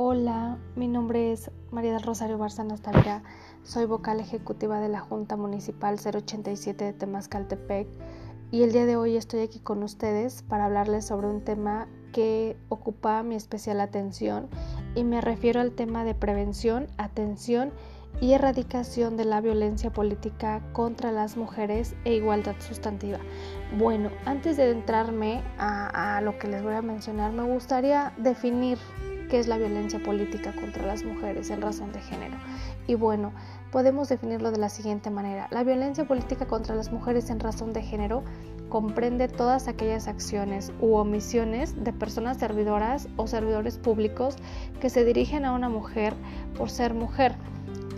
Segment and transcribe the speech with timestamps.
[0.00, 3.24] Hola, mi nombre es María del Rosario Barzanas Tavira,
[3.64, 7.88] soy vocal ejecutiva de la Junta Municipal 087 de Temascaltepec
[8.52, 12.56] y el día de hoy estoy aquí con ustedes para hablarles sobre un tema que
[12.68, 14.46] ocupa mi especial atención
[14.94, 17.72] y me refiero al tema de prevención, atención
[18.20, 23.18] y erradicación de la violencia política contra las mujeres e igualdad sustantiva.
[23.76, 28.78] Bueno, antes de entrarme a, a lo que les voy a mencionar, me gustaría definir
[29.28, 32.36] qué es la violencia política contra las mujeres en razón de género.
[32.86, 33.32] Y bueno,
[33.70, 35.48] podemos definirlo de la siguiente manera.
[35.50, 38.24] La violencia política contra las mujeres en razón de género
[38.68, 44.36] comprende todas aquellas acciones u omisiones de personas servidoras o servidores públicos
[44.80, 46.14] que se dirigen a una mujer
[46.56, 47.34] por ser mujer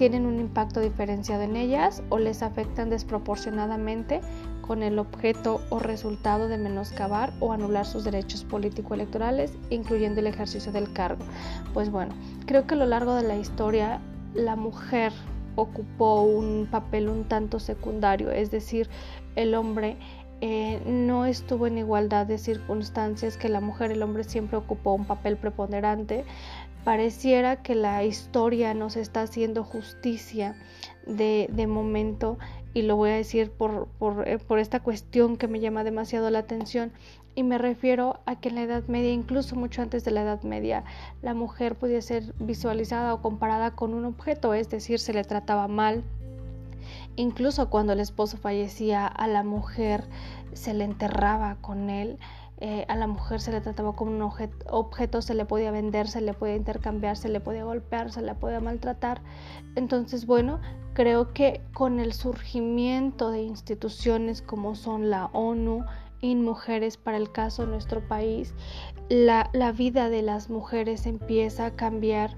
[0.01, 4.23] tienen un impacto diferenciado en ellas o les afectan desproporcionadamente
[4.61, 10.73] con el objeto o resultado de menoscabar o anular sus derechos político-electorales, incluyendo el ejercicio
[10.73, 11.25] del cargo.
[11.75, 12.15] Pues bueno,
[12.47, 14.01] creo que a lo largo de la historia
[14.35, 15.13] la mujer
[15.57, 18.89] ocupó un papel un tanto secundario, es decir,
[19.37, 19.97] el hombre
[20.41, 25.05] eh, no estuvo en igualdad de circunstancias que la mujer, el hombre siempre ocupó un
[25.05, 26.25] papel preponderante
[26.85, 30.57] pareciera que la historia nos está haciendo justicia
[31.07, 32.39] de, de momento
[32.75, 36.31] y lo voy a decir por, por, eh, por, esta cuestión que me llama demasiado
[36.31, 36.93] la atención
[37.35, 40.43] y me refiero a que en la Edad Media, incluso mucho antes de la Edad
[40.43, 40.85] Media,
[41.23, 45.69] la mujer podía ser visualizada o comparada con un objeto, es decir, se le trataba
[45.69, 46.03] mal.
[47.17, 50.05] Incluso cuando el esposo fallecía, a la mujer
[50.55, 52.19] se le enterraba con él.
[52.63, 56.21] Eh, a la mujer se le trataba como un objeto, se le podía vender, se
[56.21, 59.23] le podía intercambiar, se le podía golpear, se le podía maltratar.
[59.77, 60.61] Entonces, bueno,
[60.93, 65.87] creo que con el surgimiento de instituciones como son la ONU,
[66.21, 68.55] y Mujeres para el caso de nuestro país,
[69.09, 72.37] la, la vida de las mujeres empieza a cambiar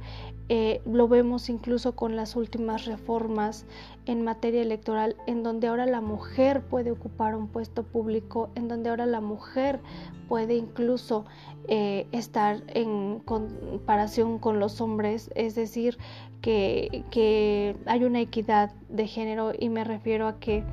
[0.55, 3.65] eh, lo vemos incluso con las últimas reformas
[4.05, 8.91] en materia electoral, en donde ahora la mujer puede ocupar un puesto público, en donde
[8.91, 9.81] ahora la mujer
[10.29, 11.25] puede incluso
[11.69, 15.97] eh, estar en comparación con los hombres, es decir,
[16.43, 20.65] que, que hay una equidad de género y me refiero a que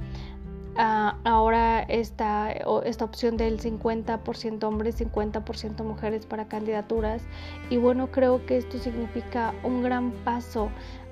[0.79, 7.21] ahora esta, esta opción del 50% hombres, 50% mujeres para candidaturas.
[7.69, 10.69] Y bueno, creo que esto significa un gran paso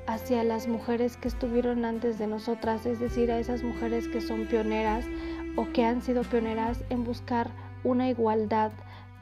[0.07, 4.45] hacia las mujeres que estuvieron antes de nosotras, es decir, a esas mujeres que son
[4.45, 5.05] pioneras
[5.57, 7.51] o que han sido pioneras en buscar
[7.83, 8.71] una igualdad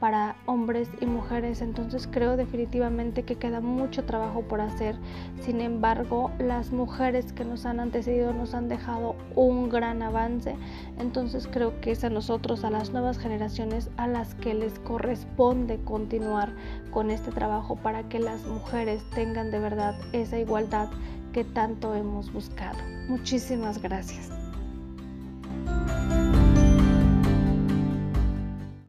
[0.00, 1.62] para hombres y mujeres.
[1.62, 4.96] Entonces creo definitivamente que queda mucho trabajo por hacer.
[5.40, 10.56] Sin embargo, las mujeres que nos han antecedido nos han dejado un gran avance.
[10.98, 15.78] Entonces creo que es a nosotros, a las nuevas generaciones, a las que les corresponde
[15.84, 16.52] continuar
[16.90, 20.88] con este trabajo para que las mujeres tengan de verdad esa igualdad
[21.32, 22.78] que tanto hemos buscado.
[23.08, 24.45] Muchísimas gracias.